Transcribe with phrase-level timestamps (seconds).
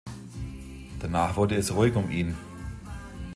[0.99, 2.33] Danach wurde es ruhig um ihn.